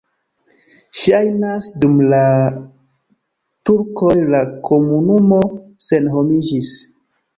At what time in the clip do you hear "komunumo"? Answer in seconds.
4.71-5.43